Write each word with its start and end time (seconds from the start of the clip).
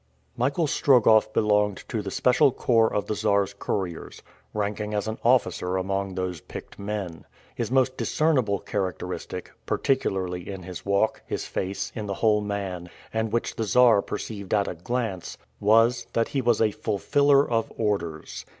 Michael 0.35 0.65
Strogoff 0.65 1.31
belonged 1.31 1.83
to 1.89 2.01
the 2.01 2.09
special 2.09 2.51
corps 2.51 2.91
of 2.91 3.05
the 3.05 3.13
Czar's 3.13 3.53
couriers, 3.53 4.23
ranking 4.51 4.95
as 4.95 5.07
an 5.07 5.19
officer 5.23 5.77
among 5.77 6.15
those 6.15 6.41
picked 6.41 6.79
men. 6.79 7.23
His 7.53 7.69
most 7.69 7.97
discernible 7.97 8.57
characteristic 8.57 9.51
particularly 9.67 10.49
in 10.49 10.63
his 10.63 10.83
walk, 10.87 11.21
his 11.27 11.45
face, 11.45 11.91
in 11.93 12.07
the 12.07 12.15
whole 12.15 12.41
man, 12.41 12.89
and 13.13 13.31
which 13.31 13.55
the 13.57 13.63
Czar 13.63 14.01
perceived 14.01 14.55
at 14.55 14.67
a 14.67 14.73
glance 14.73 15.37
was, 15.59 16.07
that 16.13 16.29
he 16.29 16.41
was 16.41 16.61
"a 16.63 16.71
fulfiller 16.71 17.47
of 17.47 17.71
orders." 17.77 18.43